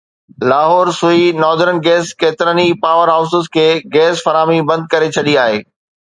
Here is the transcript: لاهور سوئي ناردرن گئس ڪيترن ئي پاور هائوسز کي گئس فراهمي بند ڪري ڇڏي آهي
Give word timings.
لاهور 0.51 0.89
سوئي 0.99 1.27
ناردرن 1.41 1.77
گئس 1.87 2.13
ڪيترن 2.23 2.57
ئي 2.63 2.73
پاور 2.87 3.13
هائوسز 3.15 3.45
کي 3.59 3.67
گئس 3.99 4.25
فراهمي 4.27 4.59
بند 4.73 4.91
ڪري 4.95 5.13
ڇڏي 5.19 5.39
آهي 5.45 5.63